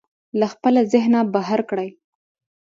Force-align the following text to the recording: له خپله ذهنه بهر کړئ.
له 0.39 0.47
خپله 0.53 0.81
ذهنه 0.93 1.19
بهر 1.33 1.59
کړئ. 1.69 1.89